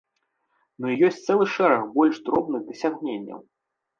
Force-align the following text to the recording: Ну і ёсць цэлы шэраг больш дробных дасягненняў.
Ну 0.85 0.93
і 0.93 0.95
ёсць 1.09 1.19
цэлы 1.27 1.45
шэраг 1.57 1.83
больш 1.97 2.17
дробных 2.29 2.61
дасягненняў. 2.69 3.39